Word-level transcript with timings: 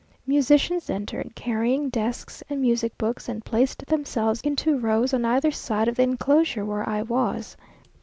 Musicians 0.25 0.89
entered, 0.89 1.35
carrying 1.35 1.87
desks 1.87 2.41
and 2.49 2.59
music 2.59 2.97
books, 2.97 3.29
and 3.29 3.45
placed 3.45 3.85
themselves 3.85 4.41
in 4.41 4.55
two 4.55 4.79
rows, 4.79 5.13
on 5.13 5.25
either 5.25 5.51
side 5.51 5.87
of 5.87 5.93
the 5.97 6.01
enclosure 6.01 6.65
where 6.65 6.89
I 6.89 7.03
was. 7.03 7.55